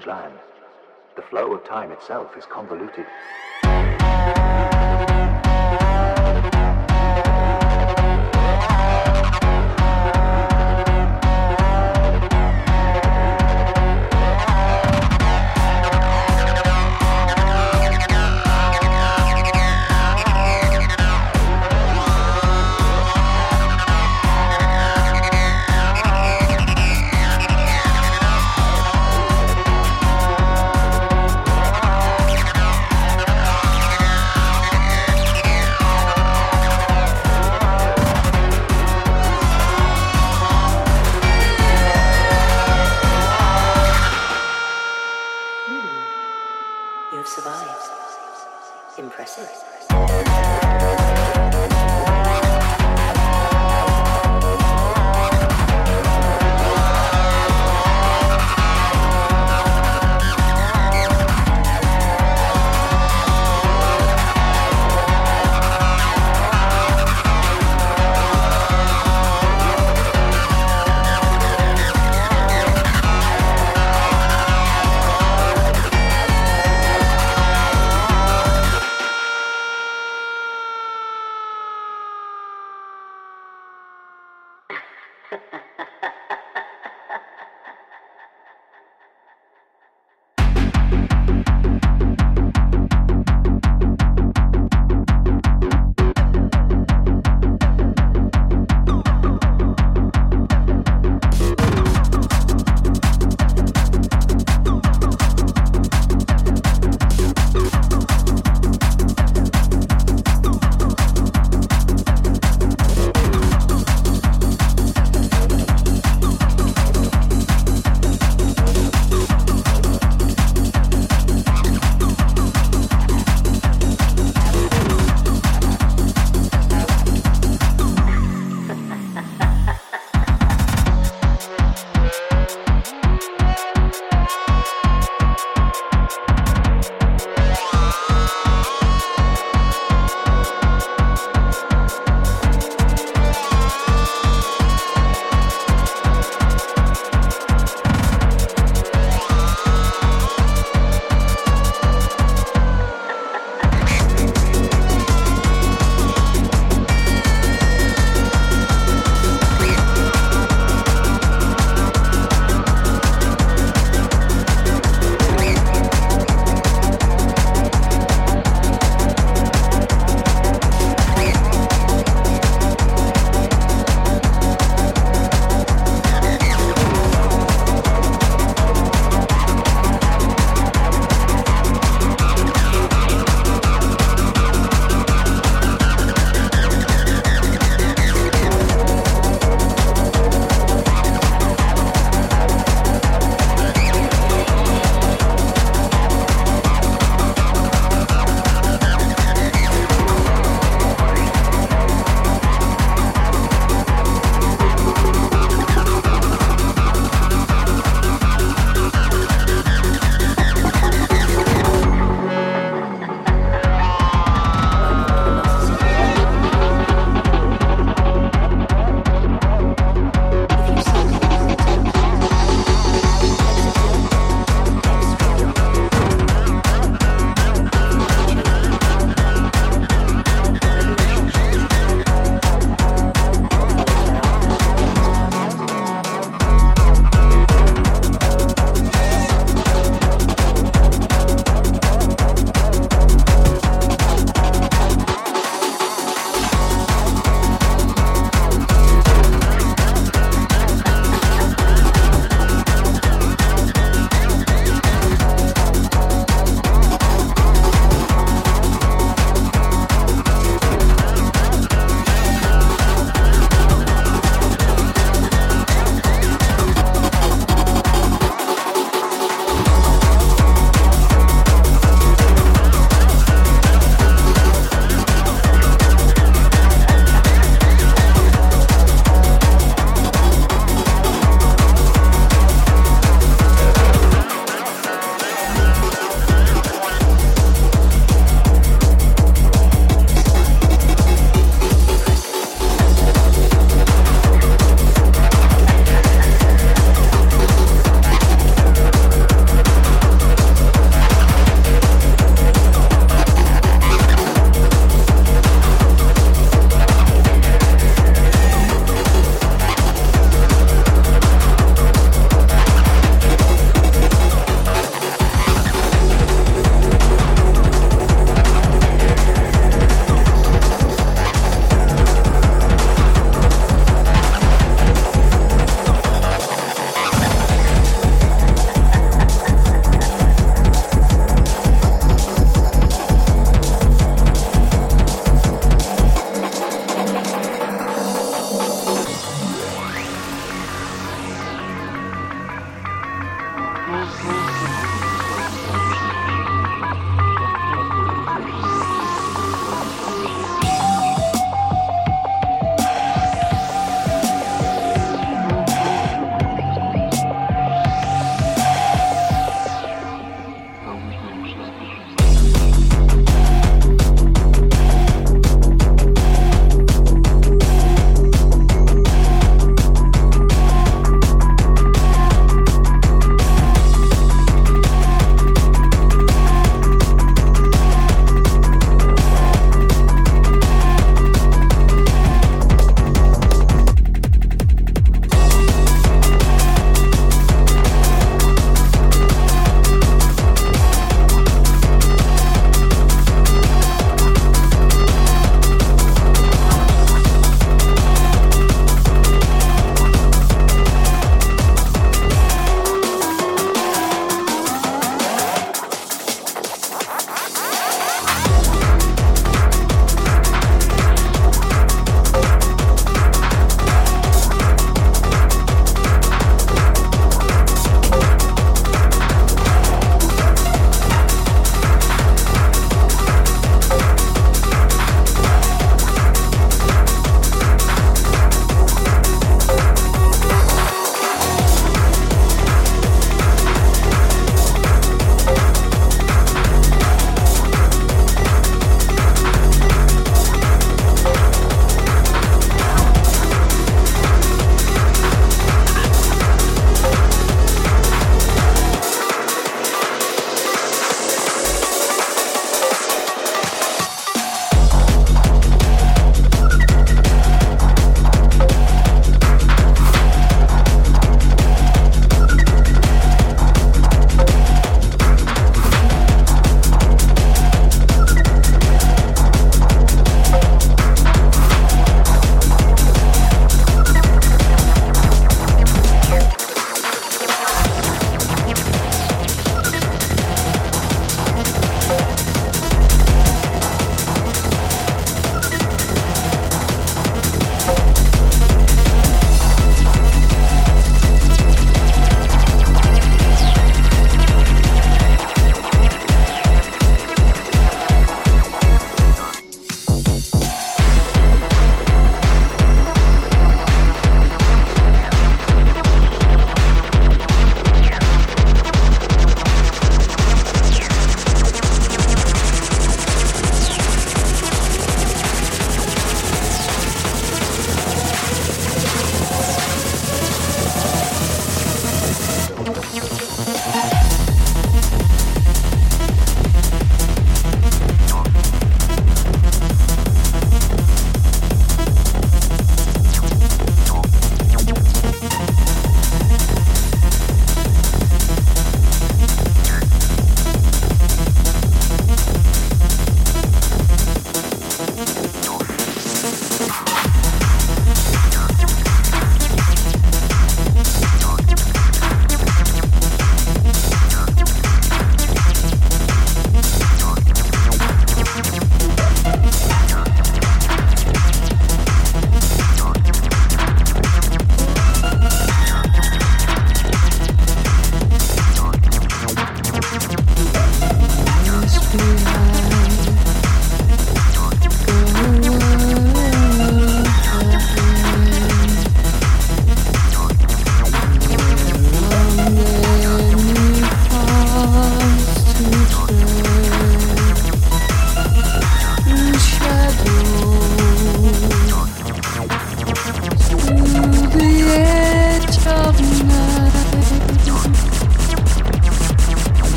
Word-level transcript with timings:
strange 0.00 0.06
land. 0.06 0.34
The 1.16 1.22
flow 1.22 1.54
of 1.54 1.64
time 1.64 1.90
itself 1.92 2.36
is 2.36 2.44
convoluted. 2.46 3.05